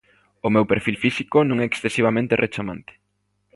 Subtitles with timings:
[0.47, 2.93] O meu perfil físico non é excesivamente rechamante.